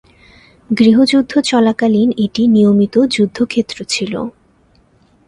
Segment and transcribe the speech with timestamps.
[0.69, 4.13] গৃহযুদ্ধ চলাকালীন এটি নিয়মিত যুদ্ধক্ষেত্র ছিল।